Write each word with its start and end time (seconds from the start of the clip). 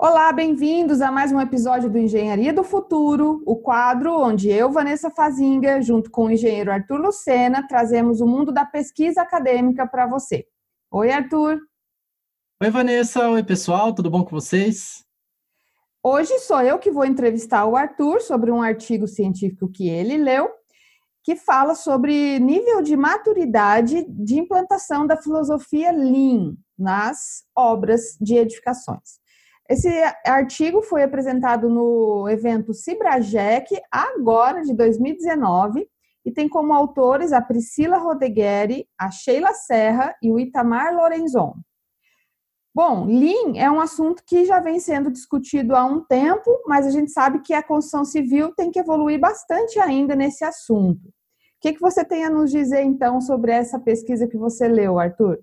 Olá, 0.00 0.32
bem-vindos 0.32 1.00
a 1.00 1.10
mais 1.10 1.32
um 1.32 1.40
episódio 1.40 1.90
do 1.90 1.98
Engenharia 1.98 2.52
do 2.52 2.62
Futuro, 2.62 3.42
o 3.44 3.56
quadro 3.56 4.16
onde 4.16 4.48
eu, 4.48 4.70
Vanessa 4.70 5.10
Fazinga, 5.10 5.82
junto 5.82 6.08
com 6.08 6.26
o 6.26 6.30
engenheiro 6.30 6.70
Arthur 6.70 7.00
Lucena, 7.00 7.66
trazemos 7.66 8.20
o 8.20 8.26
mundo 8.26 8.52
da 8.52 8.64
pesquisa 8.64 9.22
acadêmica 9.22 9.88
para 9.88 10.06
você. 10.06 10.46
Oi, 10.88 11.10
Arthur. 11.10 11.58
Oi, 12.62 12.70
Vanessa. 12.70 13.28
Oi, 13.28 13.42
pessoal. 13.42 13.92
Tudo 13.92 14.08
bom 14.08 14.22
com 14.22 14.30
vocês? 14.30 15.04
Hoje 16.00 16.38
sou 16.38 16.62
eu 16.62 16.78
que 16.78 16.92
vou 16.92 17.04
entrevistar 17.04 17.66
o 17.66 17.74
Arthur 17.74 18.20
sobre 18.20 18.52
um 18.52 18.62
artigo 18.62 19.08
científico 19.08 19.68
que 19.68 19.88
ele 19.88 20.16
leu, 20.16 20.48
que 21.24 21.34
fala 21.34 21.74
sobre 21.74 22.38
nível 22.38 22.82
de 22.82 22.96
maturidade 22.96 24.06
de 24.08 24.38
implantação 24.38 25.08
da 25.08 25.16
filosofia 25.16 25.90
Lean 25.90 26.54
nas 26.78 27.42
obras 27.52 28.16
de 28.20 28.36
edificações. 28.36 29.18
Esse 29.68 29.88
artigo 30.24 30.80
foi 30.80 31.02
apresentado 31.02 31.68
no 31.68 32.26
evento 32.28 32.72
Cibrajec, 32.72 33.78
agora 33.90 34.62
de 34.62 34.72
2019, 34.72 35.86
e 36.24 36.32
tem 36.32 36.48
como 36.48 36.72
autores 36.72 37.32
a 37.32 37.42
Priscila 37.42 37.98
Rodegueri, 37.98 38.88
a 38.98 39.10
Sheila 39.10 39.52
Serra 39.52 40.14
e 40.22 40.32
o 40.32 40.40
Itamar 40.40 40.94
Lorenzon. 40.94 41.54
Bom, 42.74 43.06
Lean 43.06 43.56
é 43.56 43.70
um 43.70 43.80
assunto 43.80 44.22
que 44.24 44.44
já 44.44 44.60
vem 44.60 44.78
sendo 44.78 45.10
discutido 45.10 45.74
há 45.74 45.84
um 45.84 46.02
tempo, 46.04 46.62
mas 46.66 46.86
a 46.86 46.90
gente 46.90 47.10
sabe 47.10 47.40
que 47.40 47.52
a 47.52 47.62
construção 47.62 48.04
civil 48.04 48.54
tem 48.54 48.70
que 48.70 48.78
evoluir 48.78 49.18
bastante 49.18 49.78
ainda 49.80 50.14
nesse 50.14 50.44
assunto. 50.44 51.08
O 51.08 51.60
que, 51.60 51.72
que 51.72 51.80
você 51.80 52.04
tem 52.04 52.24
a 52.24 52.30
nos 52.30 52.50
dizer, 52.50 52.82
então, 52.82 53.20
sobre 53.20 53.50
essa 53.52 53.80
pesquisa 53.80 54.28
que 54.28 54.36
você 54.36 54.68
leu, 54.68 54.98
Arthur? 54.98 55.40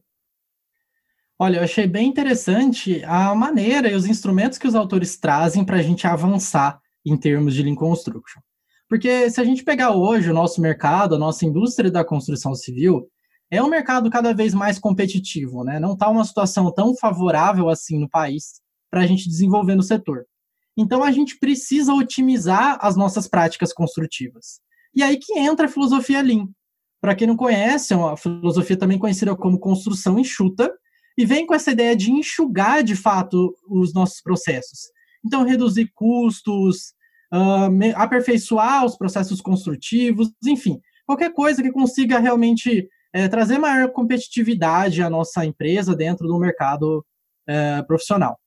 Olha, 1.38 1.58
eu 1.58 1.64
achei 1.64 1.86
bem 1.86 2.08
interessante 2.08 3.04
a 3.04 3.36
maneira 3.36 3.92
e 3.92 3.96
os 3.96 4.06
instrumentos 4.06 4.58
que 4.58 4.68
os 4.68 4.76
autores 4.76 5.18
trazem 5.18 5.66
para 5.66 5.78
a 5.78 5.82
gente 5.82 6.08
avançar 6.08 6.80
em 7.06 7.18
termos 7.18 7.54
de 7.54 7.62
Lean 7.62 7.76
Construction. 7.76 8.40
Porque 8.88 9.30
se 9.30 9.42
a 9.42 9.44
gente 9.44 9.64
pegar 9.64 9.92
hoje 9.92 10.30
o 10.30 10.34
nosso 10.34 10.62
mercado, 10.62 11.16
a 11.16 11.20
nossa 11.20 11.46
indústria 11.46 11.92
da 11.92 12.06
construção 12.06 12.56
civil, 12.56 13.10
é 13.52 13.62
um 13.62 13.68
mercado 13.68 14.10
cada 14.10 14.34
vez 14.34 14.54
mais 14.54 14.80
competitivo, 14.80 15.64
né? 15.64 15.78
Não 15.78 15.94
está 15.94 16.10
uma 16.10 16.24
situação 16.24 16.72
tão 16.72 16.96
favorável 16.96 17.68
assim 17.68 18.00
no 18.00 18.10
país 18.10 18.62
para 18.90 19.02
a 19.02 19.06
gente 19.06 19.28
desenvolver 19.28 19.76
no 19.76 19.84
setor. 19.84 20.26
Então 20.78 21.04
a 21.04 21.12
gente 21.12 21.38
precisa 21.38 21.94
otimizar 21.94 22.78
as 22.82 22.96
nossas 22.96 23.28
práticas 23.28 23.74
construtivas. 23.74 24.62
E 24.94 25.04
aí 25.04 25.18
que 25.18 25.38
entra 25.38 25.66
a 25.66 25.70
filosofia 25.70 26.22
Lean. 26.22 26.48
Para 27.02 27.14
quem 27.14 27.28
não 27.28 27.36
conhece, 27.36 27.94
é 27.94 27.98
uma 27.98 28.16
filosofia 28.16 28.78
também 28.78 28.98
conhecida 28.98 29.36
como 29.36 29.60
construção 29.60 30.18
enxuta, 30.18 30.74
e 31.18 31.26
vem 31.26 31.46
com 31.46 31.54
essa 31.54 31.72
ideia 31.72 31.96
de 31.96 32.12
enxugar 32.12 32.84
de 32.84 32.96
fato 32.96 33.56
os 33.68 33.94
nossos 33.94 34.22
processos. 34.22 34.80
Então, 35.26 35.44
reduzir 35.44 35.92
custos, 35.94 36.94
uh, 37.34 37.96
aperfeiçoar 37.96 38.86
os 38.86 38.98
processos 38.98 39.42
construtivos, 39.42 40.32
enfim, 40.46 40.80
qualquer 41.06 41.34
coisa 41.34 41.64
que 41.64 41.72
consiga 41.72 42.20
realmente 42.20 42.88
é, 43.14 43.30
trazer 43.30 43.58
maior 43.58 43.92
competitividade 43.92 45.02
à 45.02 45.10
nossa 45.10 45.46
empresa 45.46 45.96
dentro 45.96 46.28
do 46.28 46.38
mercado 46.38 47.06
é, 47.48 47.82
profissional. 47.84 48.38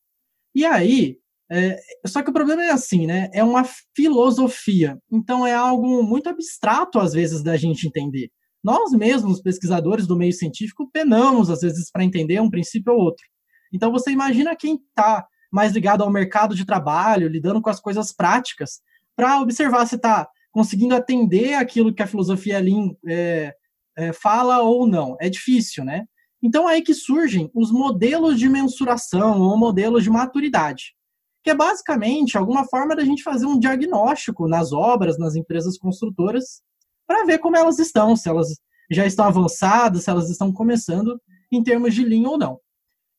E 0.55 0.65
aí, 0.67 1.17
é, 1.51 1.81
só 2.07 2.23
que 2.23 2.29
o 2.29 2.33
problema 2.33 2.63
é 2.63 2.71
assim, 2.71 3.07
né? 3.07 3.31
É 3.33 3.43
uma 3.43 3.65
filosofia. 3.97 4.99
Então 5.11 5.47
é 5.47 5.55
algo 5.55 6.03
muito 6.03 6.29
abstrato 6.29 6.99
às 6.99 7.15
vezes 7.15 7.43
da 7.43 7.57
gente 7.57 7.87
entender. 7.87 8.31
Nós 8.63 8.93
mesmos, 8.93 9.41
pesquisadores 9.41 10.07
do 10.07 10.17
meio 10.17 10.33
científico, 10.33 10.89
penamos 10.93 11.51
às 11.51 11.61
vezes 11.61 11.91
para 11.91 12.05
entender 12.05 12.41
um 12.41 12.51
princípio 12.51 12.93
ou 12.93 13.01
outro. 13.01 13.25
Então 13.73 13.93
você 13.93 14.11
imagina 14.11 14.57
quem 14.57 14.75
está 14.75 15.27
mais 15.51 15.73
ligado 15.73 16.03
ao 16.03 16.11
mercado 16.11 16.55
de 16.55 16.67
trabalho, 16.67 17.29
lidando 17.29 17.63
com 17.63 17.71
as 17.71 17.81
coisas 17.81 18.13
práticas, 18.13 18.81
para 19.17 19.41
observar 19.41 19.87
se 19.87 19.97
está 19.97 20.29
conseguindo 20.53 20.95
atender 20.95 21.55
aquilo 21.55 21.95
que 21.95 22.03
a 22.03 22.07
filosofia 22.07 22.59
Lean 22.61 22.91
é, 23.07 23.55
é, 23.97 24.13
fala 24.13 24.61
ou 24.61 24.87
não. 24.87 25.17
É 25.21 25.29
difícil, 25.29 25.85
né? 25.85 26.05
Então 26.43 26.69
é 26.69 26.75
aí 26.75 26.83
que 26.83 26.95
surgem 26.95 27.51
os 27.55 27.73
modelos 27.73 28.39
de 28.39 28.49
mensuração 28.49 29.41
ou 29.41 29.57
modelos 29.57 30.05
de 30.05 30.11
maturidade, 30.11 30.95
que 31.43 31.51
é 31.51 31.55
basicamente 31.55 32.39
alguma 32.39 32.65
forma 32.65 32.95
da 32.95 33.05
gente 33.05 33.23
fazer 33.23 33.47
um 33.47 33.59
diagnóstico 33.59 34.47
nas 34.47 34.73
obras, 34.73 35.19
nas 35.19 35.35
empresas 35.35 35.77
construtoras, 35.77 36.63
para 37.09 37.25
ver 37.25 37.39
como 37.39 37.57
elas 37.57 37.79
estão, 37.79 38.15
se 38.15 38.29
elas 38.29 38.49
já 38.91 39.07
estão 39.07 39.25
avançadas, 39.25 40.05
se 40.05 40.11
elas 40.11 40.29
estão 40.29 40.53
começando 40.53 41.19
em 41.51 41.63
termos 41.63 41.95
de 41.95 42.05
linha 42.05 42.29
ou 42.29 42.39
não. 42.39 42.53
O 42.53 42.61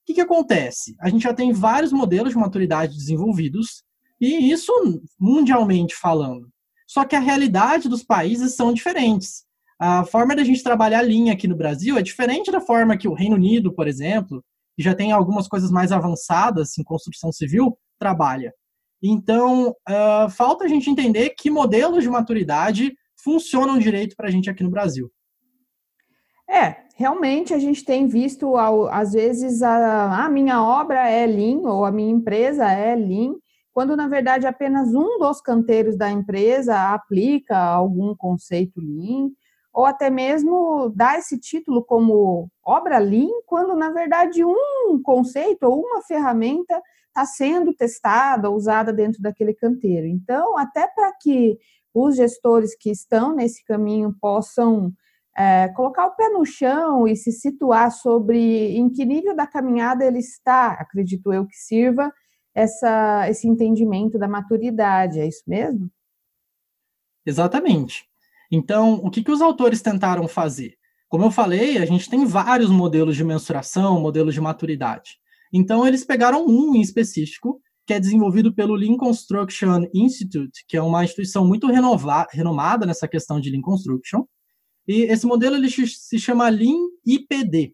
que, 0.05 0.13
que 0.13 0.21
acontece? 0.21 0.95
A 1.01 1.09
gente 1.09 1.23
já 1.23 1.33
tem 1.33 1.51
vários 1.51 1.91
modelos 1.91 2.31
de 2.31 2.37
maturidade 2.37 2.95
desenvolvidos, 2.95 3.83
e 4.21 4.51
isso 4.51 4.71
mundialmente 5.19 5.95
falando. 5.95 6.47
Só 6.87 7.03
que 7.03 7.15
a 7.15 7.19
realidade 7.19 7.89
dos 7.89 8.03
países 8.03 8.55
são 8.55 8.73
diferentes. 8.73 9.43
A 9.79 10.03
forma 10.03 10.35
da 10.35 10.43
gente 10.43 10.63
trabalhar 10.63 11.01
linha 11.01 11.33
aqui 11.33 11.47
no 11.47 11.55
Brasil 11.55 11.97
é 11.97 12.01
diferente 12.01 12.51
da 12.51 12.59
forma 12.59 12.97
que 12.97 13.07
o 13.07 13.13
Reino 13.13 13.35
Unido, 13.35 13.73
por 13.73 13.87
exemplo, 13.87 14.43
que 14.75 14.83
já 14.83 14.93
tem 14.93 15.11
algumas 15.11 15.47
coisas 15.47 15.71
mais 15.71 15.91
avançadas 15.91 16.77
em 16.77 16.83
construção 16.83 17.31
civil, 17.31 17.77
trabalha. 17.97 18.53
Então, 19.01 19.69
uh, 19.69 20.29
falta 20.29 20.65
a 20.65 20.67
gente 20.67 20.89
entender 20.89 21.29
que 21.31 21.49
modelos 21.49 22.03
de 22.03 22.09
maturidade 22.09 22.93
funcionam 23.23 23.77
direito 23.77 24.15
para 24.15 24.27
a 24.27 24.31
gente 24.31 24.49
aqui 24.49 24.63
no 24.63 24.69
Brasil. 24.69 25.11
É, 26.49 26.77
realmente 26.95 27.53
a 27.53 27.59
gente 27.59 27.85
tem 27.85 28.07
visto, 28.07 28.57
às 28.57 29.13
vezes, 29.13 29.61
a, 29.61 30.25
a 30.25 30.29
minha 30.29 30.63
obra 30.63 31.07
é 31.07 31.25
Lean 31.25 31.59
ou 31.59 31.85
a 31.85 31.91
minha 31.91 32.11
empresa 32.11 32.71
é 32.71 32.95
Lean, 32.95 33.35
quando 33.71 33.95
na 33.95 34.07
verdade 34.07 34.47
apenas 34.47 34.93
um 34.93 35.19
dos 35.19 35.39
canteiros 35.41 35.95
da 35.95 36.09
empresa 36.09 36.91
aplica 36.91 37.57
algum 37.57 38.15
conceito 38.15 38.81
Lean, 38.81 39.29
ou 39.71 39.85
até 39.85 40.09
mesmo 40.09 40.91
dá 40.95 41.17
esse 41.17 41.39
título 41.39 41.85
como 41.85 42.49
obra 42.65 42.97
Lean, 42.97 43.29
quando 43.45 43.75
na 43.75 43.91
verdade 43.91 44.43
um 44.43 44.99
conceito 45.03 45.63
ou 45.63 45.79
uma 45.79 46.01
ferramenta 46.01 46.81
está 47.07 47.25
sendo 47.25 47.73
testada, 47.73 48.49
usada 48.49 48.91
dentro 48.91 49.21
daquele 49.21 49.53
canteiro. 49.53 50.07
Então, 50.07 50.57
até 50.57 50.87
para 50.87 51.11
que 51.21 51.57
os 51.93 52.15
gestores 52.15 52.75
que 52.75 52.89
estão 52.89 53.35
nesse 53.35 53.63
caminho 53.65 54.15
possam 54.19 54.93
é, 55.37 55.69
colocar 55.69 56.05
o 56.05 56.15
pé 56.15 56.29
no 56.29 56.45
chão 56.45 57.07
e 57.07 57.15
se 57.15 57.31
situar 57.31 57.91
sobre 57.91 58.75
em 58.75 58.89
que 58.89 59.05
nível 59.05 59.35
da 59.35 59.47
caminhada 59.47 60.05
ele 60.05 60.19
está, 60.19 60.71
acredito 60.71 61.31
eu 61.31 61.45
que 61.45 61.55
sirva 61.55 62.11
essa, 62.53 63.29
esse 63.29 63.47
entendimento 63.47 64.17
da 64.17 64.27
maturidade, 64.27 65.19
é 65.19 65.27
isso 65.27 65.43
mesmo? 65.47 65.89
Exatamente. 67.25 68.05
Então, 68.51 68.95
o 68.95 69.09
que, 69.09 69.23
que 69.23 69.31
os 69.31 69.41
autores 69.41 69.81
tentaram 69.81 70.27
fazer? 70.27 70.75
Como 71.07 71.23
eu 71.23 71.31
falei, 71.31 71.77
a 71.77 71.85
gente 71.85 72.09
tem 72.09 72.25
vários 72.25 72.69
modelos 72.69 73.15
de 73.15 73.23
mensuração, 73.23 73.99
modelos 73.99 74.33
de 74.33 74.41
maturidade. 74.41 75.17
Então, 75.53 75.87
eles 75.87 76.03
pegaram 76.03 76.45
um 76.45 76.75
em 76.75 76.81
específico 76.81 77.61
que 77.89 77.93
é 77.95 77.99
desenvolvido 77.99 78.53
pelo 78.53 78.75
Lean 78.75 78.95
Construction 78.97 79.83
Institute, 79.91 80.63
que 80.67 80.77
é 80.77 80.81
uma 80.81 81.03
instituição 81.03 81.43
muito 81.43 81.65
renomada 81.65 82.85
nessa 82.85 83.07
questão 83.07 83.41
de 83.41 83.49
Lean 83.49 83.61
Construction. 83.61 84.25
E 84.87 85.05
esse 85.05 85.25
modelo 85.25 85.55
ele 85.55 85.67
se 85.67 86.19
chama 86.19 86.47
Lean 86.49 86.77
IPD. 87.03 87.73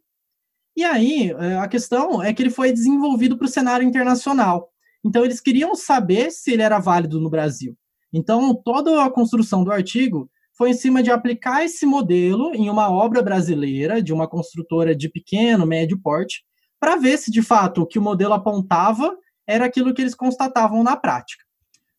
E 0.73 0.85
aí, 0.85 1.31
é, 1.31 1.57
a 1.57 1.67
questão 1.67 2.23
é 2.23 2.33
que 2.33 2.41
ele 2.41 2.49
foi 2.49 2.71
desenvolvido 2.71 3.37
para 3.37 3.43
o 3.43 3.49
cenário 3.49 3.85
internacional. 3.85 4.69
Então, 5.03 5.25
eles 5.25 5.41
queriam 5.41 5.75
saber 5.75 6.31
se 6.31 6.53
ele 6.53 6.61
era 6.61 6.79
válido 6.79 7.19
no 7.19 7.29
Brasil. 7.29 7.77
Então, 8.13 8.55
toda 8.55 9.03
a 9.03 9.11
construção 9.11 9.65
do 9.65 9.71
artigo 9.73 10.31
foi 10.57 10.69
em 10.69 10.75
cima 10.75 11.03
de 11.03 11.11
aplicar 11.11 11.65
esse 11.65 11.85
modelo 11.85 12.55
em 12.55 12.69
uma 12.69 12.89
obra 12.89 13.21
brasileira 13.21 14.01
de 14.01 14.13
uma 14.13 14.29
construtora 14.29 14.95
de 14.95 15.09
pequeno, 15.09 15.65
médio 15.65 15.99
porte, 16.01 16.45
para 16.79 16.95
ver 16.95 17.17
se 17.17 17.29
de 17.29 17.41
fato 17.41 17.81
o 17.81 17.85
que 17.85 17.99
o 17.99 18.01
modelo 18.01 18.33
apontava 18.33 19.13
era 19.47 19.66
aquilo 19.66 19.94
que 19.94 20.01
eles 20.01 20.16
constatavam 20.16 20.83
na 20.83 20.95
prática. 20.95 21.43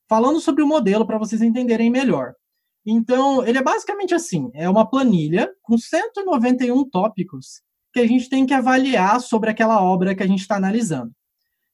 Falando 0.09 0.41
sobre 0.41 0.63
o 0.63 0.67
modelo 0.67 1.07
para 1.07 1.19
vocês 1.19 1.43
entenderem 1.43 1.91
melhor. 1.91 2.35
Então, 2.85 3.45
ele 3.45 3.59
é 3.59 3.63
basicamente 3.63 4.15
assim: 4.15 4.51
é 4.55 4.69
uma 4.69 4.89
planilha 4.89 5.53
com 5.63 5.77
191 5.77 6.89
tópicos 6.89 7.63
que 7.93 8.01
a 8.01 8.07
gente 8.07 8.29
tem 8.29 8.47
que 8.47 8.55
avaliar 8.55 9.21
sobre 9.21 9.51
aquela 9.51 9.83
obra 9.83 10.15
que 10.15 10.23
a 10.23 10.27
gente 10.27 10.41
está 10.41 10.57
analisando. 10.57 11.13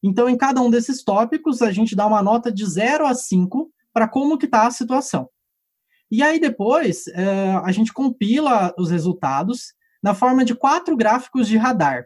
Então, 0.02 0.28
em 0.28 0.36
cada 0.36 0.60
um 0.60 0.70
desses 0.70 1.04
tópicos, 1.04 1.62
a 1.62 1.70
gente 1.70 1.94
dá 1.94 2.06
uma 2.06 2.22
nota 2.22 2.50
de 2.50 2.64
0 2.64 3.06
a 3.06 3.14
5 3.14 3.70
para 3.92 4.08
como 4.08 4.38
que 4.38 4.46
está 4.46 4.66
a 4.66 4.70
situação. 4.70 5.28
E 6.10 6.22
aí, 6.22 6.40
depois, 6.40 7.06
é, 7.08 7.52
a 7.64 7.70
gente 7.72 7.92
compila 7.92 8.74
os 8.78 8.90
resultados 8.90 9.74
na 10.02 10.14
forma 10.14 10.44
de 10.44 10.54
quatro 10.54 10.96
gráficos 10.96 11.46
de 11.46 11.56
radar. 11.56 12.04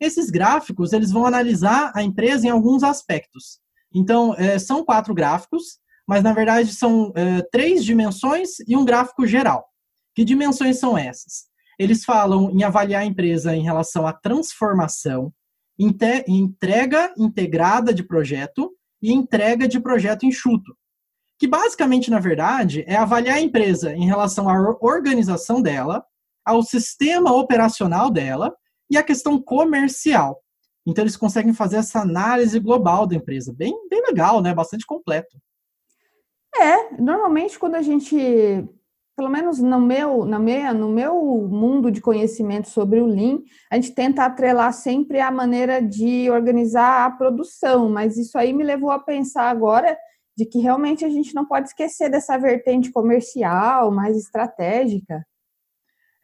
Esses 0.00 0.30
gráficos 0.30 0.92
eles 0.92 1.10
vão 1.10 1.26
analisar 1.26 1.92
a 1.94 2.02
empresa 2.02 2.46
em 2.46 2.50
alguns 2.50 2.82
aspectos. 2.82 3.58
Então, 3.94 4.34
é, 4.34 4.58
são 4.58 4.84
quatro 4.84 5.14
gráficos, 5.14 5.78
mas 6.06 6.22
na 6.22 6.32
verdade 6.32 6.74
são 6.74 7.12
é, 7.14 7.42
três 7.50 7.84
dimensões 7.84 8.58
e 8.66 8.76
um 8.76 8.84
gráfico 8.84 9.26
geral. 9.26 9.64
Que 10.14 10.24
dimensões 10.24 10.78
são 10.78 10.98
essas? 10.98 11.46
Eles 11.78 12.04
falam 12.04 12.50
em 12.50 12.62
avaliar 12.62 13.02
a 13.02 13.06
empresa 13.06 13.54
em 13.54 13.62
relação 13.62 14.06
à 14.06 14.12
transformação, 14.12 15.32
entrega 15.78 17.12
integrada 17.16 17.92
de 17.92 18.02
projeto 18.04 18.72
e 19.02 19.12
entrega 19.12 19.66
de 19.66 19.80
projeto 19.80 20.24
enxuto. 20.24 20.76
Que 21.38 21.48
basicamente, 21.48 22.10
na 22.10 22.20
verdade, 22.20 22.84
é 22.86 22.94
avaliar 22.94 23.36
a 23.36 23.40
empresa 23.40 23.92
em 23.92 24.06
relação 24.06 24.48
à 24.48 24.76
organização 24.80 25.60
dela, 25.60 26.04
ao 26.44 26.62
sistema 26.62 27.32
operacional 27.32 28.08
dela 28.08 28.54
e 28.90 28.96
à 28.96 29.02
questão 29.02 29.40
comercial. 29.40 30.40
Então, 30.86 31.02
eles 31.02 31.16
conseguem 31.16 31.54
fazer 31.54 31.76
essa 31.76 32.00
análise 32.00 32.58
global 32.60 33.06
da 33.06 33.16
empresa. 33.16 33.52
Bem, 33.52 33.74
bem 33.88 34.02
legal, 34.02 34.42
né? 34.42 34.54
Bastante 34.54 34.84
completo. 34.86 35.38
É, 36.56 37.00
normalmente 37.00 37.58
quando 37.58 37.74
a 37.74 37.82
gente 37.82 38.16
pelo 39.16 39.30
menos 39.30 39.60
no 39.60 39.80
meu, 39.80 40.24
na 40.24 40.38
minha, 40.38 40.74
no 40.74 40.88
meu 40.88 41.14
mundo 41.48 41.90
de 41.90 42.00
conhecimento 42.00 42.68
sobre 42.68 43.00
o 43.00 43.06
Lean, 43.06 43.38
a 43.70 43.76
gente 43.76 43.94
tenta 43.94 44.24
atrelar 44.24 44.72
sempre 44.72 45.20
a 45.20 45.30
maneira 45.30 45.80
de 45.80 46.28
organizar 46.30 47.06
a 47.06 47.10
produção, 47.10 47.88
mas 47.88 48.16
isso 48.16 48.36
aí 48.36 48.52
me 48.52 48.64
levou 48.64 48.90
a 48.90 48.98
pensar 48.98 49.50
agora 49.50 49.96
de 50.36 50.44
que 50.44 50.58
realmente 50.58 51.04
a 51.04 51.08
gente 51.08 51.32
não 51.32 51.46
pode 51.46 51.68
esquecer 51.68 52.10
dessa 52.10 52.36
vertente 52.36 52.90
comercial, 52.90 53.92
mais 53.92 54.16
estratégica. 54.16 55.24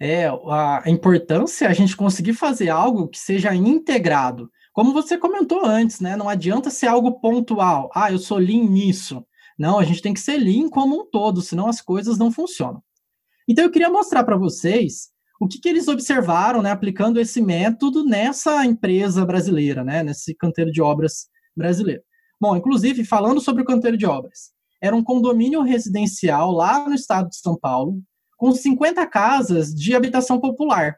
É, 0.01 0.29
a 0.29 0.85
importância 0.87 1.67
é 1.67 1.69
a 1.69 1.75
gente 1.75 1.95
conseguir 1.95 2.33
fazer 2.33 2.71
algo 2.71 3.07
que 3.09 3.19
seja 3.19 3.55
integrado. 3.55 4.51
Como 4.73 4.95
você 4.95 5.19
comentou 5.19 5.67
antes, 5.67 6.01
né? 6.01 6.17
Não 6.17 6.29
adianta 6.29 6.71
ser 6.71 6.87
algo 6.87 7.21
pontual. 7.21 7.91
Ah, 7.95 8.11
eu 8.11 8.19
sou 8.19 8.39
lean 8.39 8.65
nisso. 8.65 9.23
Não, 9.59 9.79
a 9.79 9.85
gente 9.85 10.01
tem 10.01 10.15
que 10.15 10.21
ser 10.21 10.39
lean 10.39 10.71
como 10.71 11.03
um 11.03 11.11
todo, 11.11 11.43
senão 11.43 11.69
as 11.69 11.83
coisas 11.83 12.17
não 12.17 12.33
funcionam. 12.33 12.83
Então 13.47 13.63
eu 13.65 13.71
queria 13.71 13.91
mostrar 13.91 14.25
para 14.25 14.39
vocês 14.39 15.11
o 15.39 15.47
que, 15.47 15.59
que, 15.59 15.69
eles 15.69 15.87
observaram, 15.87 16.63
né, 16.63 16.71
aplicando 16.71 17.21
esse 17.21 17.43
método 17.43 18.05
nessa 18.05 18.65
empresa 18.65 19.25
brasileira, 19.27 19.85
né, 19.85 20.03
nesse 20.03 20.35
canteiro 20.35 20.71
de 20.71 20.81
obras 20.81 21.27
brasileiro. 21.55 22.03
Bom, 22.41 22.57
inclusive, 22.57 23.05
falando 23.05 23.41
sobre 23.41 23.63
o 23.63 23.67
canteiro 23.67 23.99
de 23.99 24.07
obras, 24.07 24.51
era 24.81 24.97
um 24.97 25.05
condomínio 25.05 25.63
residencial 25.63 26.53
lá 26.53 26.89
no 26.89 26.95
estado 26.95 27.29
de 27.29 27.37
São 27.37 27.59
Paulo, 27.59 28.01
com 28.41 28.53
50 28.53 29.07
casas 29.07 29.75
de 29.75 29.95
habitação 29.95 30.41
popular. 30.41 30.97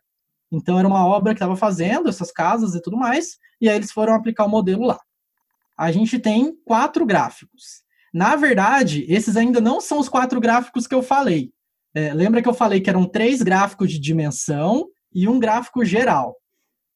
Então, 0.52 0.78
era 0.78 0.86
uma 0.86 1.04
obra 1.04 1.34
que 1.34 1.38
estava 1.38 1.56
fazendo 1.56 2.08
essas 2.08 2.30
casas 2.30 2.76
e 2.76 2.80
tudo 2.80 2.96
mais, 2.96 3.36
e 3.60 3.68
aí 3.68 3.74
eles 3.74 3.90
foram 3.90 4.14
aplicar 4.14 4.44
o 4.44 4.48
modelo 4.48 4.86
lá. 4.86 5.00
A 5.76 5.90
gente 5.90 6.20
tem 6.20 6.54
quatro 6.64 7.04
gráficos. 7.04 7.82
Na 8.14 8.36
verdade, 8.36 9.04
esses 9.08 9.36
ainda 9.36 9.60
não 9.60 9.80
são 9.80 9.98
os 9.98 10.08
quatro 10.08 10.40
gráficos 10.40 10.86
que 10.86 10.94
eu 10.94 11.02
falei. 11.02 11.50
É, 11.92 12.14
lembra 12.14 12.40
que 12.40 12.48
eu 12.48 12.54
falei 12.54 12.80
que 12.80 12.88
eram 12.88 13.08
três 13.08 13.42
gráficos 13.42 13.90
de 13.90 13.98
dimensão 13.98 14.86
e 15.12 15.26
um 15.26 15.40
gráfico 15.40 15.84
geral. 15.84 16.36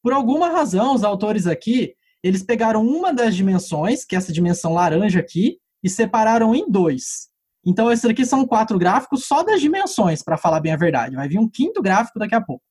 Por 0.01 0.13
alguma 0.13 0.49
razão, 0.49 0.95
os 0.95 1.03
autores 1.03 1.49
aqui, 1.49 1.93
eles 2.23 2.45
pegaram 2.45 2.87
uma 2.87 3.13
das 3.13 3.35
dimensões, 3.35 4.05
que 4.05 4.15
é 4.15 4.19
essa 4.19 4.33
dimensão 4.33 4.75
laranja 4.75 5.19
aqui, 5.19 5.59
e 5.83 5.91
separaram 5.91 6.55
em 6.55 6.71
dois. 6.71 7.31
Então, 7.67 7.91
esses 7.91 8.05
aqui 8.05 8.25
são 8.25 8.47
quatro 8.47 8.79
gráficos 8.79 9.25
só 9.25 9.43
das 9.43 9.61
dimensões, 9.61 10.23
para 10.23 10.37
falar 10.37 10.61
bem 10.61 10.73
a 10.73 10.77
verdade. 10.77 11.17
Vai 11.17 11.29
vir 11.29 11.39
um 11.39 11.49
quinto 11.49 11.83
gráfico 11.83 12.19
daqui 12.19 12.35
a 12.35 12.41
pouco. 12.41 12.63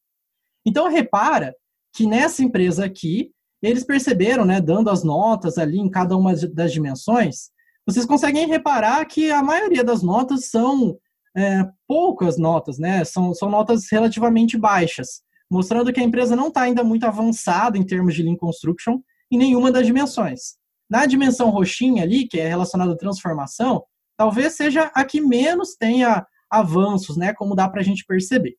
Então, 0.66 0.90
repara 0.90 1.54
que 1.94 2.08
nessa 2.08 2.42
empresa 2.42 2.86
aqui, 2.86 3.32
eles 3.62 3.84
perceberam, 3.84 4.46
né, 4.46 4.62
dando 4.62 4.90
as 4.90 5.04
notas 5.04 5.58
ali 5.58 5.80
em 5.80 5.90
cada 5.90 6.16
uma 6.16 6.34
das 6.36 6.72
dimensões, 6.72 7.50
vocês 7.86 8.06
conseguem 8.06 8.48
reparar 8.48 9.06
que 9.06 9.30
a 9.32 9.44
maioria 9.44 9.84
das 9.84 10.02
notas 10.02 10.50
são 10.50 10.98
é, 11.36 11.68
poucas 11.88 12.38
notas, 12.38 12.80
né? 12.80 13.04
São, 13.04 13.34
são 13.34 13.50
notas 13.50 13.88
relativamente 13.92 14.58
baixas, 14.58 15.22
mostrando 15.52 15.92
que 15.94 16.00
a 16.00 16.04
empresa 16.04 16.36
não 16.36 16.48
está 16.48 16.62
ainda 16.62 16.84
muito 16.84 17.06
avançada 17.06 17.78
em 17.78 17.86
termos 17.86 18.16
de 18.16 18.24
Lean 18.24 18.36
Construction 18.36 19.00
em 19.32 19.38
nenhuma 19.38 19.72
das 19.72 19.86
dimensões. 19.86 20.56
Na 20.90 21.06
dimensão 21.06 21.50
roxinha 21.50 22.04
ali, 22.04 22.28
que 22.28 22.40
é 22.40 22.48
relacionada 22.48 22.94
à 22.94 22.98
transformação, 22.98 23.84
talvez 24.18 24.54
seja 24.54 24.92
a 24.94 25.04
que 25.04 25.22
menos 25.22 25.76
tenha 25.76 26.26
avanços, 26.50 27.18
né? 27.18 27.34
Como 27.34 27.56
dá 27.56 27.68
para 27.70 27.82
a 27.82 27.84
gente 27.84 28.06
perceber. 28.06 28.56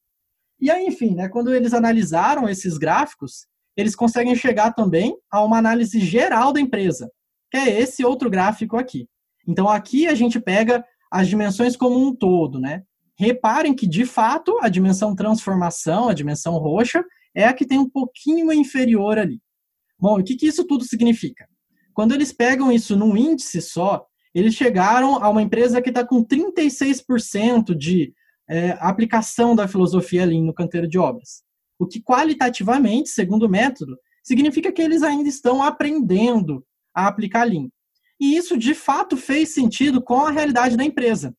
E 0.60 0.70
aí, 0.70 0.86
enfim, 0.86 1.14
né, 1.14 1.28
quando 1.28 1.54
eles 1.54 1.74
analisaram 1.74 2.48
esses 2.48 2.78
gráficos, 2.78 3.46
eles 3.76 3.94
conseguem 3.94 4.34
chegar 4.34 4.72
também 4.72 5.14
a 5.30 5.44
uma 5.44 5.58
análise 5.58 6.00
geral 6.00 6.52
da 6.52 6.60
empresa, 6.60 7.10
que 7.50 7.58
é 7.58 7.80
esse 7.80 8.04
outro 8.04 8.30
gráfico 8.30 8.76
aqui. 8.76 9.06
Então 9.46 9.68
aqui 9.68 10.06
a 10.06 10.14
gente 10.14 10.40
pega 10.40 10.84
as 11.10 11.28
dimensões 11.28 11.76
como 11.76 11.98
um 11.98 12.14
todo, 12.14 12.58
né? 12.58 12.82
Reparem 13.18 13.74
que, 13.74 13.86
de 13.86 14.04
fato, 14.04 14.58
a 14.60 14.68
dimensão 14.68 15.14
transformação, 15.14 16.08
a 16.08 16.14
dimensão 16.14 16.54
roxa, 16.54 17.04
é 17.34 17.44
a 17.44 17.52
que 17.52 17.66
tem 17.66 17.78
um 17.78 17.88
pouquinho 17.88 18.52
inferior 18.52 19.18
ali. 19.18 19.40
Bom, 19.98 20.18
o 20.18 20.24
que, 20.24 20.36
que 20.36 20.46
isso 20.46 20.66
tudo 20.66 20.84
significa? 20.84 21.46
Quando 21.94 22.14
eles 22.14 22.32
pegam 22.32 22.70
isso 22.70 22.96
num 22.96 23.16
índice 23.16 23.62
só, 23.62 24.06
eles 24.38 24.54
chegaram 24.54 25.16
a 25.16 25.30
uma 25.30 25.40
empresa 25.40 25.80
que 25.80 25.88
está 25.88 26.06
com 26.06 26.22
36% 26.22 27.74
de 27.74 28.12
é, 28.46 28.76
aplicação 28.80 29.56
da 29.56 29.66
filosofia 29.66 30.26
Lean 30.26 30.42
no 30.42 30.52
canteiro 30.52 30.86
de 30.86 30.98
obras. 30.98 31.42
O 31.78 31.86
que 31.86 32.02
qualitativamente, 32.02 33.08
segundo 33.08 33.44
o 33.44 33.48
método, 33.48 33.96
significa 34.22 34.70
que 34.70 34.82
eles 34.82 35.02
ainda 35.02 35.26
estão 35.26 35.62
aprendendo 35.62 36.62
a 36.94 37.06
aplicar 37.06 37.44
Lean. 37.44 37.68
E 38.20 38.36
isso, 38.36 38.58
de 38.58 38.74
fato, 38.74 39.16
fez 39.16 39.54
sentido 39.54 40.02
com 40.02 40.26
a 40.26 40.30
realidade 40.30 40.76
da 40.76 40.84
empresa. 40.84 41.34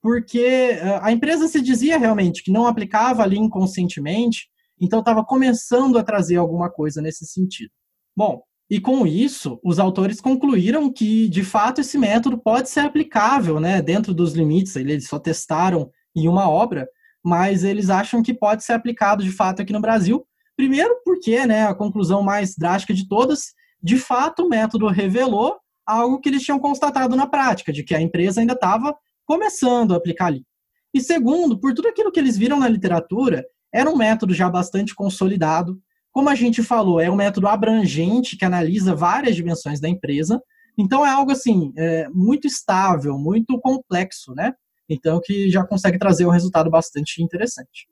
Porque 0.00 0.38
eh, 0.38 1.00
a 1.02 1.12
empresa 1.12 1.48
se 1.48 1.60
dizia 1.60 1.98
realmente 1.98 2.42
que 2.42 2.50
não 2.50 2.66
aplicava 2.66 3.22
ali 3.22 3.36
inconscientemente, 3.36 4.48
então 4.80 5.00
estava 5.00 5.22
começando 5.22 5.98
a 5.98 6.02
trazer 6.02 6.36
alguma 6.36 6.70
coisa 6.70 7.02
nesse 7.02 7.26
sentido. 7.26 7.72
Bom, 8.16 8.42
e 8.70 8.80
com 8.80 9.06
isso, 9.06 9.58
os 9.64 9.78
autores 9.78 10.20
concluíram 10.20 10.92
que, 10.92 11.28
de 11.28 11.42
fato, 11.42 11.80
esse 11.80 11.96
método 11.96 12.36
pode 12.36 12.68
ser 12.68 12.80
aplicável 12.80 13.58
né, 13.58 13.80
dentro 13.80 14.12
dos 14.12 14.34
limites. 14.34 14.76
Eles 14.76 15.08
só 15.08 15.18
testaram 15.18 15.90
em 16.14 16.28
uma 16.28 16.50
obra, 16.50 16.86
mas 17.24 17.64
eles 17.64 17.88
acham 17.88 18.22
que 18.22 18.34
pode 18.34 18.62
ser 18.62 18.74
aplicado, 18.74 19.24
de 19.24 19.30
fato, 19.32 19.62
aqui 19.62 19.72
no 19.72 19.80
Brasil. 19.80 20.26
Primeiro, 20.54 21.00
porque 21.02 21.46
né, 21.46 21.66
a 21.66 21.74
conclusão 21.74 22.22
mais 22.22 22.54
drástica 22.56 22.92
de 22.92 23.08
todas, 23.08 23.54
de 23.82 23.96
fato, 23.96 24.44
o 24.44 24.48
método 24.48 24.86
revelou 24.88 25.56
algo 25.86 26.20
que 26.20 26.28
eles 26.28 26.42
tinham 26.42 26.58
constatado 26.58 27.16
na 27.16 27.26
prática, 27.26 27.72
de 27.72 27.82
que 27.82 27.94
a 27.94 28.00
empresa 28.00 28.40
ainda 28.42 28.52
estava 28.52 28.94
começando 29.24 29.94
a 29.94 29.96
aplicar 29.96 30.26
ali. 30.26 30.44
E 30.92 31.00
segundo, 31.00 31.58
por 31.58 31.72
tudo 31.72 31.88
aquilo 31.88 32.12
que 32.12 32.20
eles 32.20 32.36
viram 32.36 32.58
na 32.58 32.68
literatura, 32.68 33.46
era 33.72 33.88
um 33.88 33.96
método 33.96 34.34
já 34.34 34.50
bastante 34.50 34.94
consolidado. 34.94 35.78
Como 36.12 36.28
a 36.28 36.34
gente 36.34 36.62
falou, 36.62 37.00
é 37.00 37.10
um 37.10 37.16
método 37.16 37.46
abrangente 37.46 38.36
que 38.36 38.44
analisa 38.44 38.94
várias 38.94 39.36
dimensões 39.36 39.80
da 39.80 39.88
empresa. 39.88 40.42
Então 40.76 41.04
é 41.04 41.10
algo 41.10 41.32
assim, 41.32 41.72
é, 41.76 42.08
muito 42.08 42.46
estável, 42.46 43.18
muito 43.18 43.58
complexo, 43.60 44.34
né? 44.34 44.52
Então 44.88 45.20
que 45.22 45.50
já 45.50 45.64
consegue 45.64 45.98
trazer 45.98 46.26
um 46.26 46.30
resultado 46.30 46.70
bastante 46.70 47.22
interessante. 47.22 47.88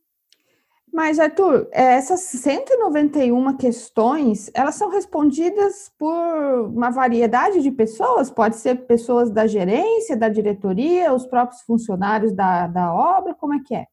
Mas, 0.97 1.19
Arthur, 1.19 1.69
é, 1.73 1.93
essas 1.93 2.21
191 2.21 3.55
questões, 3.59 4.50
elas 4.55 4.76
são 4.76 4.88
respondidas 4.88 5.93
por 5.99 6.71
uma 6.71 6.88
variedade 6.88 7.61
de 7.61 7.71
pessoas? 7.71 8.31
Pode 8.31 8.57
ser 8.57 8.87
pessoas 8.87 9.31
da 9.31 9.47
gerência, 9.47 10.17
da 10.17 10.31
diretoria, 10.31 11.12
os 11.12 11.26
próprios 11.26 11.61
funcionários 11.61 12.33
da, 12.33 12.67
da 12.67 12.95
obra, 12.95 13.35
como 13.35 13.52
é 13.52 13.61
que 13.62 13.75
é? 13.75 13.85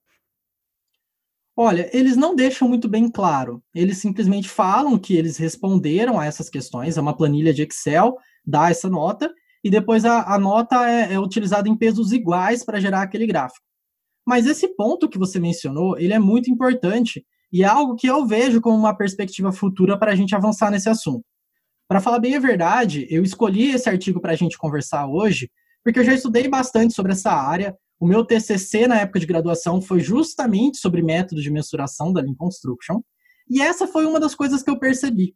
Olha, 1.56 1.90
eles 1.96 2.18
não 2.18 2.36
deixam 2.36 2.68
muito 2.68 2.90
bem 2.90 3.10
claro. 3.10 3.64
Eles 3.76 4.00
simplesmente 4.00 4.50
falam 4.50 4.98
que 4.98 5.16
eles 5.16 5.38
responderam 5.38 6.20
a 6.20 6.26
essas 6.26 6.50
questões, 6.50 6.98
é 6.98 7.02
uma 7.02 7.16
planilha 7.16 7.54
de 7.54 7.62
Excel, 7.62 8.18
dá 8.46 8.70
essa 8.70 8.90
nota, 8.90 9.32
e 9.64 9.70
depois 9.70 10.04
a, 10.04 10.34
a 10.34 10.40
nota 10.40 10.90
é, 10.90 11.14
é 11.14 11.20
utilizada 11.20 11.70
em 11.70 11.78
pesos 11.78 12.12
iguais 12.12 12.64
para 12.66 12.80
gerar 12.80 13.04
aquele 13.04 13.28
gráfico. 13.28 13.64
Mas 14.26 14.46
esse 14.46 14.68
ponto 14.76 15.08
que 15.08 15.20
você 15.20 15.40
mencionou, 15.40 15.98
ele 15.98 16.14
é 16.14 16.20
muito 16.20 16.50
importante 16.50 17.26
e 17.52 17.64
é 17.64 17.68
algo 17.68 17.96
que 17.96 18.08
eu 18.08 18.26
vejo 18.26 18.60
como 18.60 18.76
uma 18.76 18.98
perspectiva 18.98 19.52
futura 19.52 19.98
para 19.98 20.12
a 20.12 20.16
gente 20.16 20.36
avançar 20.36 20.72
nesse 20.72 20.90
assunto. 20.90 21.24
Para 21.88 22.02
falar 22.02 22.20
bem 22.20 22.36
a 22.36 22.40
verdade, 22.40 23.06
eu 23.10 23.24
escolhi 23.24 23.72
esse 23.72 23.88
artigo 23.88 24.20
para 24.20 24.32
a 24.32 24.36
gente 24.36 24.58
conversar 24.58 25.06
hoje, 25.06 25.52
porque 25.84 26.00
eu 26.00 26.04
já 26.04 26.14
estudei 26.14 26.48
bastante 26.48 26.94
sobre 26.94 27.12
essa 27.12 27.32
área. 27.32 27.76
O 28.04 28.06
meu 28.08 28.26
TCC 28.26 28.86
na 28.86 29.00
época 29.00 29.18
de 29.18 29.26
graduação 29.26 29.82
foi 29.82 30.02
justamente 30.02 30.78
sobre 30.78 31.02
métodos 31.02 31.42
de 31.42 31.50
mensuração 31.50 32.12
da 32.12 32.20
Lean 32.20 32.36
Construction, 32.36 33.00
e 33.50 33.62
essa 33.62 33.88
foi 33.88 34.06
uma 34.06 34.20
das 34.20 34.36
coisas 34.36 34.62
que 34.62 34.70
eu 34.70 34.78
percebi. 34.78 35.34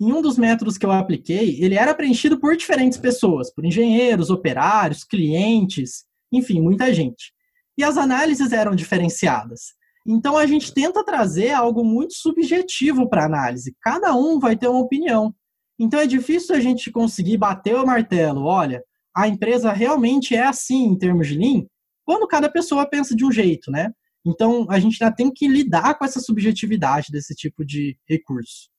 Em 0.00 0.12
um 0.12 0.22
dos 0.22 0.38
métodos 0.38 0.78
que 0.78 0.86
eu 0.86 0.92
apliquei, 0.92 1.58
ele 1.60 1.74
era 1.74 1.92
preenchido 1.92 2.38
por 2.38 2.56
diferentes 2.56 2.98
pessoas, 2.98 3.52
por 3.52 3.64
engenheiros, 3.64 4.30
operários, 4.30 5.02
clientes, 5.02 6.04
enfim, 6.30 6.60
muita 6.60 6.94
gente 6.94 7.34
e 7.76 7.82
as 7.82 7.96
análises 7.96 8.52
eram 8.52 8.76
diferenciadas. 8.76 9.72
Então 10.06 10.36
a 10.36 10.46
gente 10.46 10.72
tenta 10.72 11.04
trazer 11.04 11.50
algo 11.50 11.84
muito 11.84 12.14
subjetivo 12.14 13.08
para 13.08 13.22
a 13.22 13.26
análise. 13.26 13.74
Cada 13.80 14.14
um 14.14 14.38
vai 14.38 14.56
ter 14.56 14.68
uma 14.68 14.78
opinião. 14.78 15.34
Então 15.76 15.98
é 15.98 16.06
difícil 16.06 16.54
a 16.54 16.60
gente 16.60 16.92
conseguir 16.92 17.38
bater 17.38 17.74
o 17.74 17.84
martelo. 17.84 18.44
Olha, 18.44 18.84
a 19.16 19.26
empresa 19.26 19.72
realmente 19.72 20.36
é 20.36 20.44
assim 20.44 20.84
em 20.84 20.96
termos 20.96 21.26
de 21.26 21.36
Lean, 21.36 21.64
quando 22.04 22.26
cada 22.26 22.50
pessoa 22.50 22.88
pensa 22.88 23.14
de 23.14 23.24
um 23.24 23.32
jeito, 23.32 23.70
né? 23.70 23.92
Então 24.26 24.66
a 24.70 24.78
gente 24.78 25.02
ainda 25.02 25.14
tem 25.14 25.30
que 25.32 25.46
lidar 25.46 25.98
com 25.98 26.04
essa 26.04 26.20
subjetividade 26.20 27.10
desse 27.10 27.34
tipo 27.34 27.64
de 27.64 27.96
recurso. 28.08 28.70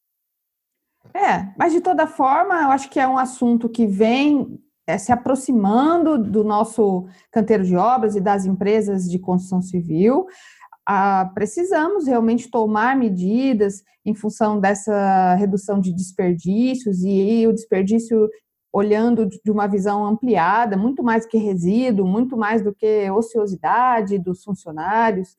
É, 1.14 1.54
mas 1.58 1.72
de 1.72 1.82
toda 1.82 2.08
forma, 2.08 2.56
eu 2.62 2.72
acho 2.72 2.90
que 2.90 3.00
é 3.00 3.08
um 3.08 3.18
assunto 3.18 3.70
que 3.70 3.86
vem 3.86 4.60
é, 4.88 4.98
se 4.98 5.12
aproximando 5.12 6.18
do 6.18 6.44
nosso 6.44 7.08
canteiro 7.32 7.64
de 7.64 7.76
obras 7.76 8.16
e 8.16 8.22
das 8.22 8.46
empresas 8.46 9.10
de 9.10 9.20
construção 9.20 9.62
civil. 9.62 10.26
Ah, 10.88 11.32
precisamos 11.34 12.06
realmente 12.06 12.50
tomar 12.50 12.96
medidas 12.96 13.84
em 14.06 14.14
função 14.14 14.60
dessa 14.60 15.34
redução 15.36 15.80
de 15.80 15.92
desperdícios 15.92 17.04
e 17.04 17.48
o 17.48 17.54
desperdício 17.54 18.30
olhando 18.76 19.26
de 19.26 19.50
uma 19.50 19.68
visão 19.68 20.06
ampliada, 20.06 20.76
muito 20.76 21.02
mais 21.02 21.26
que 21.26 21.38
resíduo, 21.38 22.06
muito 22.06 22.36
mais 22.36 22.62
do 22.62 22.76
que 22.76 23.10
ociosidade 23.10 24.20
dos 24.20 24.44
funcionários. 24.44 25.38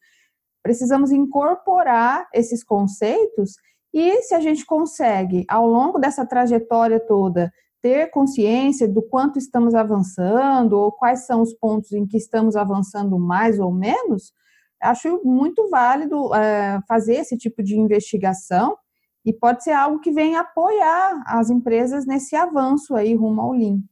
Precisamos 0.62 1.12
incorporar 1.12 2.26
esses 2.32 2.64
conceitos 2.64 3.56
e 3.92 4.22
se 4.22 4.34
a 4.34 4.40
gente 4.40 4.64
consegue, 4.64 5.44
ao 5.50 5.66
longo 5.66 5.98
dessa 5.98 6.24
trajetória 6.24 6.98
toda, 6.98 7.52
ter 7.82 8.10
consciência 8.10 8.88
do 8.88 9.02
quanto 9.02 9.38
estamos 9.38 9.74
avançando 9.74 10.72
ou 10.72 10.90
quais 10.90 11.26
são 11.26 11.42
os 11.42 11.52
pontos 11.52 11.92
em 11.92 12.06
que 12.06 12.16
estamos 12.16 12.56
avançando 12.56 13.18
mais 13.18 13.60
ou 13.60 13.70
menos, 13.70 14.32
acho 14.80 15.20
muito 15.22 15.68
válido 15.68 16.34
é, 16.34 16.80
fazer 16.88 17.16
esse 17.16 17.36
tipo 17.36 17.62
de 17.62 17.78
investigação 17.78 18.78
e 19.26 19.32
pode 19.32 19.64
ser 19.64 19.72
algo 19.72 19.98
que 19.98 20.12
venha 20.12 20.40
apoiar 20.40 21.20
as 21.26 21.50
empresas 21.50 22.06
nesse 22.06 22.36
avanço 22.36 22.94
aí 22.94 23.12
rumo 23.12 23.40
ao 23.40 23.52
Lean. 23.52 23.82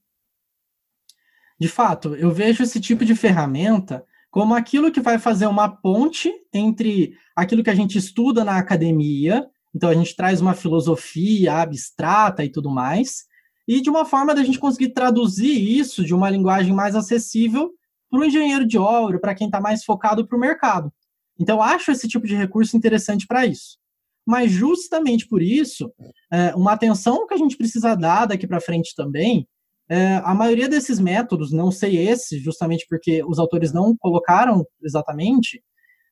De 1.58 1.68
fato, 1.68 2.14
eu 2.14 2.30
vejo 2.30 2.62
esse 2.62 2.80
tipo 2.80 3.04
de 3.04 3.16
ferramenta 3.16 4.04
como 4.30 4.54
aquilo 4.54 4.92
que 4.92 5.00
vai 5.00 5.18
fazer 5.18 5.46
uma 5.46 5.68
ponte 5.68 6.32
entre 6.52 7.16
aquilo 7.34 7.64
que 7.64 7.70
a 7.70 7.74
gente 7.74 7.98
estuda 7.98 8.44
na 8.44 8.58
academia, 8.58 9.44
então 9.74 9.90
a 9.90 9.94
gente 9.94 10.14
traz 10.14 10.40
uma 10.40 10.54
filosofia 10.54 11.54
abstrata 11.54 12.44
e 12.44 12.50
tudo 12.50 12.70
mais, 12.70 13.24
e 13.66 13.80
de 13.80 13.90
uma 13.90 14.04
forma 14.04 14.34
da 14.34 14.44
gente 14.44 14.58
conseguir 14.58 14.90
traduzir 14.90 15.78
isso 15.78 16.04
de 16.04 16.14
uma 16.14 16.30
linguagem 16.30 16.72
mais 16.72 16.94
acessível 16.94 17.72
para 18.10 18.20
o 18.20 18.24
engenheiro 18.24 18.66
de 18.66 18.78
obra, 18.78 19.18
para 19.18 19.34
quem 19.34 19.46
está 19.46 19.60
mais 19.60 19.84
focado 19.84 20.26
para 20.26 20.36
o 20.36 20.40
mercado. 20.40 20.92
Então, 21.38 21.60
acho 21.60 21.90
esse 21.90 22.06
tipo 22.06 22.26
de 22.26 22.36
recurso 22.36 22.76
interessante 22.76 23.26
para 23.26 23.46
isso. 23.46 23.78
Mas, 24.26 24.50
justamente 24.50 25.28
por 25.28 25.42
isso, 25.42 25.92
é, 26.32 26.54
uma 26.54 26.72
atenção 26.72 27.26
que 27.26 27.34
a 27.34 27.36
gente 27.36 27.56
precisa 27.56 27.94
dar 27.94 28.26
daqui 28.26 28.46
para 28.46 28.60
frente 28.60 28.94
também, 28.96 29.46
é, 29.88 30.16
a 30.24 30.34
maioria 30.34 30.68
desses 30.68 30.98
métodos, 30.98 31.52
não 31.52 31.70
sei 31.70 31.98
esse, 31.98 32.38
justamente 32.38 32.86
porque 32.88 33.22
os 33.24 33.38
autores 33.38 33.72
não 33.72 33.94
colocaram 33.96 34.64
exatamente, 34.82 35.62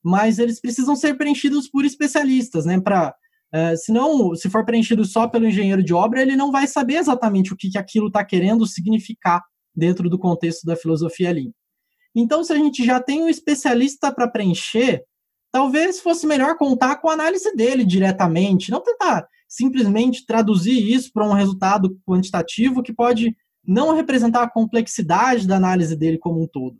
mas 0.04 0.38
eles 0.38 0.61
precisam 0.61 0.95
ser 0.95 1.16
preenchidos 1.16 1.71
por 1.71 1.85
especialistas, 1.85 2.66
né, 2.66 2.81
para 2.81 3.14
Uh, 3.54 3.76
se 3.76 3.92
se 4.40 4.49
for 4.49 4.64
preenchido 4.64 5.04
só 5.04 5.28
pelo 5.28 5.47
engenheiro 5.47 5.83
de 5.83 5.92
obra, 5.92 6.23
ele 6.23 6.35
não 6.35 6.50
vai 6.50 6.66
saber 6.66 6.95
exatamente 6.95 7.52
o 7.52 7.57
que, 7.57 7.69
que 7.69 7.76
aquilo 7.76 8.07
está 8.07 8.25
querendo 8.25 8.66
significar 8.66 9.42
dentro 9.75 10.09
do 10.09 10.19
contexto 10.19 10.64
da 10.64 10.75
filosofia 10.75 11.28
ali. 11.28 11.52
Então, 12.14 12.42
se 12.42 12.50
a 12.50 12.57
gente 12.57 12.83
já 12.83 12.99
tem 12.99 13.23
um 13.23 13.28
especialista 13.28 14.11
para 14.11 14.26
preencher, 14.26 15.02
talvez 15.52 16.00
fosse 16.00 16.26
melhor 16.26 16.56
contar 16.56 16.97
com 16.97 17.09
a 17.09 17.12
análise 17.12 17.54
dele 17.54 17.85
diretamente, 17.85 18.71
não 18.71 18.82
tentar 18.82 19.28
simplesmente 19.47 20.25
traduzir 20.25 20.90
isso 20.90 21.12
para 21.12 21.28
um 21.28 21.35
resultado 21.35 21.94
quantitativo 22.06 22.82
que 22.82 22.92
pode 22.92 23.37
não 23.64 23.94
representar 23.94 24.42
a 24.42 24.50
complexidade 24.50 25.47
da 25.47 25.56
análise 25.56 25.94
dele 25.94 26.16
como 26.16 26.42
um 26.42 26.49
todo. 26.49 26.78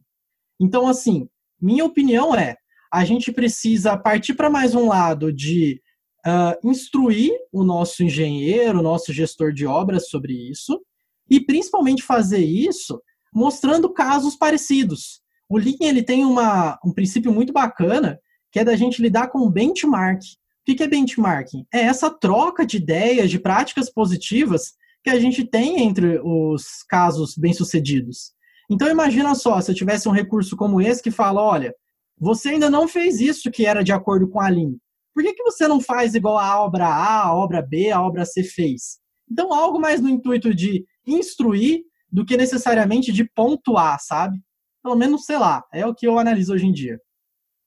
Então, 0.59 0.89
assim, 0.89 1.29
minha 1.61 1.85
opinião 1.85 2.35
é, 2.35 2.57
a 2.91 3.05
gente 3.05 3.31
precisa 3.31 3.97
partir 3.97 4.35
para 4.35 4.49
mais 4.49 4.75
um 4.75 4.89
lado 4.89 5.31
de 5.31 5.81
uh, 6.27 6.69
instruir 6.69 7.31
o 7.53 7.63
nosso 7.63 8.03
engenheiro, 8.03 8.79
o 8.79 8.83
nosso 8.83 9.13
gestor 9.13 9.53
de 9.53 9.67
obras 9.67 10.09
sobre 10.09 10.33
isso, 10.33 10.81
e 11.29 11.41
principalmente 11.41 12.03
fazer 12.03 12.45
isso 12.45 13.01
mostrando 13.35 13.93
casos 13.93 14.35
parecidos. 14.35 15.21
O 15.49 15.59
Lean 15.59 15.77
ele 15.81 16.03
tem 16.03 16.25
uma, 16.25 16.79
um 16.85 16.93
princípio 16.93 17.33
muito 17.33 17.53
bacana, 17.53 18.19
que 18.53 18.61
é 18.61 18.65
da 18.65 18.77
gente 18.77 19.01
lidar 19.01 19.29
com 19.29 19.51
benchmark. 19.51 20.21
O 20.23 20.77
que 20.77 20.83
é 20.83 20.87
benchmarking? 20.87 21.67
É 21.73 21.81
essa 21.81 22.11
troca 22.11 22.65
de 22.65 22.77
ideias, 22.77 23.31
de 23.31 23.39
práticas 23.39 23.91
positivas 23.91 24.75
que 25.03 25.11
a 25.11 25.19
gente 25.19 25.45
tem 25.45 25.83
entre 25.83 26.21
os 26.23 26.85
casos 26.89 27.35
bem-sucedidos. 27.37 28.33
Então 28.71 28.89
imagina 28.89 29.35
só, 29.35 29.61
se 29.61 29.73
eu 29.73 29.75
tivesse 29.75 30.09
um 30.09 30.13
recurso 30.13 30.57
como 30.57 30.81
esse 30.81 31.03
que 31.03 31.11
fala, 31.11 31.43
olha, 31.43 31.75
você 32.17 32.51
ainda 32.51 32.71
não 32.71 32.87
fez 32.87 33.21
isso 33.21 33.51
que 33.51 33.67
era 33.67 33.83
de 33.83 33.91
acordo 33.91 34.29
com 34.29 34.41
a 34.41 34.49
Lean. 34.49 34.75
Por 35.13 35.25
que, 35.25 35.33
que 35.35 35.43
você 35.43 35.67
não 35.67 35.81
faz 35.81 36.15
igual 36.15 36.39
a 36.39 36.63
obra 36.63 36.87
A, 36.87 37.25
a 37.25 37.35
obra 37.35 37.61
B, 37.61 37.91
a 37.91 38.01
obra 38.01 38.25
C 38.25 38.45
fez? 38.45 38.99
Então, 39.31 39.53
algo 39.53 39.81
mais 39.81 40.01
no 40.01 40.09
intuito 40.09 40.55
de 40.55 40.85
instruir 41.07 41.83
do 42.11 42.25
que 42.25 42.37
necessariamente 42.37 43.13
de 43.13 43.25
pontuar, 43.25 43.99
sabe? 44.01 44.39
Pelo 44.83 44.97
menos, 44.97 45.25
sei 45.25 45.39
lá, 45.39 45.65
é 45.73 45.87
o 45.87 45.95
que 45.95 46.07
eu 46.07 46.19
analiso 46.19 46.55
hoje 46.55 46.67
em 46.67 46.73
dia. 46.73 47.01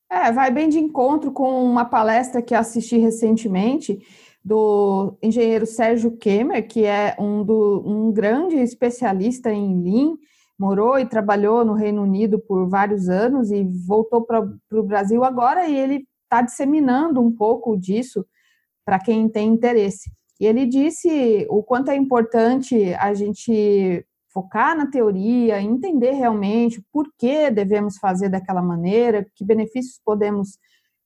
É, 0.10 0.32
vai 0.32 0.52
bem 0.52 0.70
de 0.70 0.80
encontro 0.80 1.32
com 1.32 1.64
uma 1.64 1.86
palestra 1.86 2.42
que 2.42 2.54
assisti 2.54 2.98
recentemente 2.98 4.00
do 4.44 5.18
engenheiro 5.24 5.66
Sérgio 5.66 6.16
Kemmer, 6.18 6.68
que 6.68 6.86
é 6.86 7.16
um, 7.20 7.44
do, 7.44 7.84
um 7.86 8.12
grande 8.12 8.58
especialista 8.58 9.52
em 9.52 9.82
Lean, 9.82 10.16
morou 10.58 11.00
e 11.00 11.06
trabalhou 11.06 11.66
no 11.66 11.74
Reino 11.74 12.04
Unido 12.04 12.40
por 12.40 12.70
vários 12.70 13.10
anos 13.10 13.52
e 13.52 13.64
voltou 13.88 14.24
para 14.24 14.48
o 14.72 14.84
Brasil 14.84 15.24
agora 15.24 15.68
e 15.68 15.76
ele 15.76 16.08
está 16.24 16.42
disseminando 16.42 17.20
um 17.20 17.32
pouco 17.32 17.76
disso 17.76 18.26
para 18.86 19.00
quem 19.00 19.28
tem 19.28 19.50
interesse. 19.50 20.12
E 20.40 20.46
ele 20.46 20.66
disse 20.66 21.48
o 21.50 21.64
quanto 21.64 21.90
é 21.90 21.96
importante 21.96 22.94
a 22.96 23.14
gente 23.14 24.06
focar 24.36 24.76
na 24.76 24.86
teoria, 24.86 25.62
entender 25.62 26.12
realmente 26.12 26.86
por 26.92 27.08
que 27.18 27.50
devemos 27.50 27.98
fazer 27.98 28.28
daquela 28.28 28.62
maneira, 28.62 29.26
que 29.34 29.46
benefícios 29.46 29.98
podemos 30.04 30.60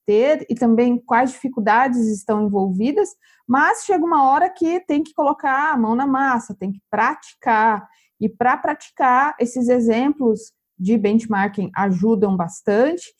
ter 0.04 0.48
e 0.50 0.56
também 0.56 0.98
quais 0.98 1.32
dificuldades 1.32 2.08
estão 2.08 2.48
envolvidas, 2.48 3.10
mas 3.48 3.86
chega 3.86 4.04
uma 4.04 4.28
hora 4.28 4.50
que 4.50 4.80
tem 4.80 5.04
que 5.04 5.14
colocar 5.14 5.72
a 5.72 5.78
mão 5.78 5.94
na 5.94 6.08
massa, 6.08 6.58
tem 6.60 6.72
que 6.72 6.82
praticar. 6.90 7.88
E 8.20 8.28
para 8.28 8.58
praticar, 8.58 9.36
esses 9.40 9.70
exemplos 9.70 10.52
de 10.76 10.98
benchmarking 10.98 11.70
ajudam 11.76 12.36
bastante 12.36 13.14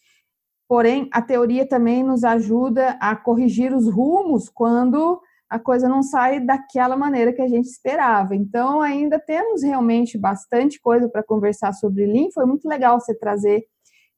Porém, 0.70 1.10
a 1.12 1.20
teoria 1.20 1.68
também 1.68 2.04
nos 2.04 2.24
ajuda 2.24 2.92
a 3.02 3.16
corrigir 3.16 3.74
os 3.74 3.92
rumos 3.92 4.50
quando 4.50 5.20
a 5.50 5.58
coisa 5.58 5.90
não 5.90 6.04
sai 6.04 6.40
daquela 6.40 6.96
maneira 6.96 7.34
que 7.34 7.42
a 7.42 7.48
gente 7.48 7.66
esperava. 7.66 8.36
Então, 8.36 8.82
ainda 8.82 9.20
temos 9.20 9.64
realmente 9.64 10.18
bastante 10.18 10.80
coisa 10.80 11.10
para 11.10 11.24
conversar 11.24 11.74
sobre 11.74 12.06
Lean. 12.06 12.30
Foi 12.34 12.46
muito 12.46 12.68
legal 12.68 13.00
você 13.00 13.18
trazer 13.18 13.66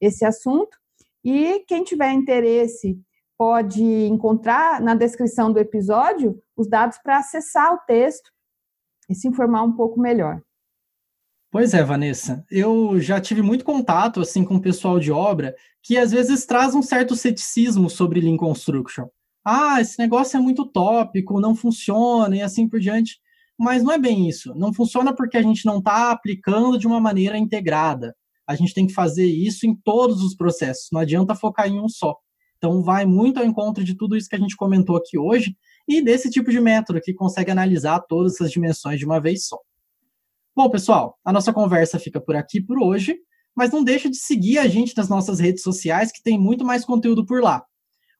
esse 0.00 0.24
assunto. 0.24 0.76
E 1.24 1.64
quem 1.66 1.82
tiver 1.84 2.12
interesse 2.12 3.00
pode 3.38 3.82
encontrar 3.82 4.80
na 4.80 4.94
descrição 4.94 5.50
do 5.50 5.58
episódio 5.58 6.38
os 6.56 6.68
dados 6.68 6.98
para 7.02 7.18
acessar 7.18 7.72
o 7.72 7.78
texto 7.86 8.30
e 9.08 9.14
se 9.14 9.26
informar 9.26 9.62
um 9.62 9.72
pouco 9.72 9.98
melhor. 9.98 10.40
Pois 11.50 11.74
é, 11.74 11.82
Vanessa. 11.82 12.44
Eu 12.50 13.00
já 13.00 13.20
tive 13.20 13.42
muito 13.42 13.64
contato 13.64 14.20
assim 14.20 14.44
com 14.44 14.56
o 14.56 14.62
pessoal 14.62 14.98
de 14.98 15.10
obra 15.10 15.54
que 15.82 15.96
às 15.96 16.12
vezes 16.12 16.46
traz 16.46 16.74
um 16.74 16.82
certo 16.82 17.16
ceticismo 17.16 17.90
sobre 17.90 18.20
Lean 18.20 18.36
Construction. 18.36 19.08
Ah, 19.44 19.80
esse 19.80 19.98
negócio 19.98 20.36
é 20.36 20.40
muito 20.40 20.64
tópico, 20.66 21.40
não 21.40 21.54
funciona 21.54 22.36
e 22.36 22.42
assim 22.42 22.68
por 22.68 22.80
diante. 22.80 23.18
Mas 23.58 23.82
não 23.82 23.92
é 23.92 23.98
bem 23.98 24.28
isso. 24.28 24.54
Não 24.54 24.72
funciona 24.72 25.14
porque 25.14 25.36
a 25.36 25.42
gente 25.42 25.64
não 25.66 25.78
está 25.78 26.10
aplicando 26.10 26.78
de 26.78 26.86
uma 26.86 27.00
maneira 27.00 27.36
integrada. 27.38 28.14
A 28.46 28.54
gente 28.54 28.74
tem 28.74 28.86
que 28.86 28.92
fazer 28.92 29.26
isso 29.26 29.66
em 29.66 29.74
todos 29.74 30.22
os 30.22 30.34
processos. 30.34 30.88
Não 30.92 31.00
adianta 31.00 31.34
focar 31.34 31.68
em 31.68 31.80
um 31.80 31.88
só. 31.88 32.16
Então, 32.56 32.82
vai 32.82 33.04
muito 33.04 33.38
ao 33.38 33.44
encontro 33.44 33.82
de 33.82 33.96
tudo 33.96 34.16
isso 34.16 34.28
que 34.28 34.36
a 34.36 34.38
gente 34.38 34.56
comentou 34.56 34.96
aqui 34.96 35.18
hoje 35.18 35.56
e 35.88 36.00
desse 36.00 36.30
tipo 36.30 36.50
de 36.50 36.60
método 36.60 37.00
que 37.00 37.12
consegue 37.12 37.50
analisar 37.50 38.00
todas 38.00 38.34
essas 38.34 38.52
dimensões 38.52 39.00
de 39.00 39.04
uma 39.04 39.20
vez 39.20 39.46
só. 39.46 39.58
Bom, 40.54 40.70
pessoal, 40.70 41.18
a 41.24 41.32
nossa 41.32 41.52
conversa 41.52 41.98
fica 41.98 42.20
por 42.20 42.36
aqui 42.36 42.60
por 42.60 42.80
hoje, 42.80 43.16
mas 43.56 43.72
não 43.72 43.82
deixa 43.82 44.08
de 44.08 44.16
seguir 44.16 44.58
a 44.58 44.68
gente 44.68 44.96
nas 44.96 45.08
nossas 45.08 45.40
redes 45.40 45.62
sociais, 45.62 46.12
que 46.12 46.22
tem 46.22 46.38
muito 46.38 46.64
mais 46.64 46.84
conteúdo 46.84 47.26
por 47.26 47.42
lá. 47.42 47.64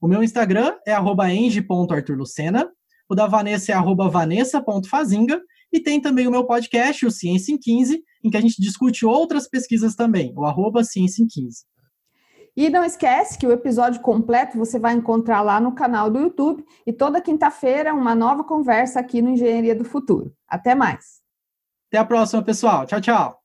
O 0.02 0.08
meu 0.08 0.20
Instagram 0.20 0.74
é 0.84 0.96
eng.arturlucena, 0.96 2.68
o 3.08 3.14
da 3.14 3.28
Vanessa 3.28 3.70
é 3.70 4.10
vanessa.fazinga, 4.10 5.40
e 5.72 5.78
tem 5.78 6.00
também 6.00 6.26
o 6.26 6.30
meu 6.32 6.44
podcast, 6.44 7.06
o 7.06 7.10
Ciência 7.10 7.52
em 7.54 7.56
15, 7.56 8.02
em 8.24 8.28
que 8.28 8.36
a 8.36 8.40
gente 8.40 8.60
discute 8.60 9.06
outras 9.06 9.48
pesquisas 9.48 9.94
também, 9.94 10.34
o 10.36 10.44
arroba 10.44 10.82
Ciência 10.82 11.22
em 11.22 11.28
15. 11.28 11.64
E 12.56 12.68
não 12.68 12.84
esquece 12.84 13.38
que 13.38 13.46
o 13.46 13.52
episódio 13.52 14.00
completo 14.00 14.58
você 14.58 14.76
vai 14.76 14.92
encontrar 14.92 15.40
lá 15.40 15.60
no 15.60 15.72
canal 15.72 16.10
do 16.10 16.18
YouTube 16.18 16.64
e 16.84 16.92
toda 16.92 17.20
quinta-feira 17.20 17.94
uma 17.94 18.12
nova 18.12 18.42
conversa 18.42 18.98
aqui 18.98 19.22
no 19.22 19.30
Engenharia 19.30 19.74
do 19.76 19.84
Futuro. 19.84 20.34
Até 20.48 20.74
mais! 20.74 21.22
Até 21.88 21.98
a 21.98 22.04
próxima, 22.04 22.42
pessoal. 22.42 22.86
Tchau, 22.86 23.00
tchau. 23.00 23.38